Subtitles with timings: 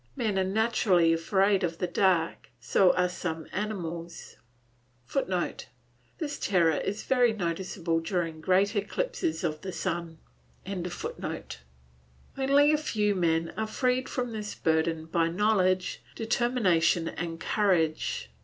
[0.15, 4.37] Men are naturally afraid of the dark; so are some animals.
[5.05, 5.67] [Footnote:
[6.17, 10.17] This terror is very noticeable during great eclipses of the sun.]
[10.65, 10.87] Only
[12.73, 18.31] a few men are freed from this burden by knowledge, determination, and courage.